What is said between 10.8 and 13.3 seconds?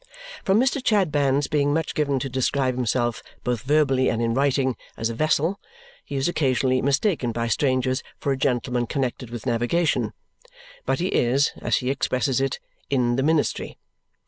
but he is, as he expresses it, "in the